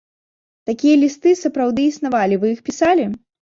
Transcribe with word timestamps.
Такія 0.69 0.95
лісты 1.03 1.35
сапраўды 1.43 1.87
існавалі, 1.93 2.35
вы 2.43 2.47
іх 2.57 2.67
пісалі? 2.71 3.11